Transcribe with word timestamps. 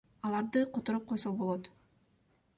Аларды 0.29 0.59
которуп 0.77 1.03
койсо 1.13 1.29
болот. 1.43 1.63